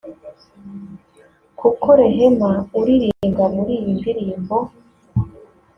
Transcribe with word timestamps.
kuko 1.59 1.87
Rehema 1.99 2.51
uririmbwa 2.79 3.45
muri 3.55 3.71
iyi 3.81 3.91
ndirimbo 3.99 4.57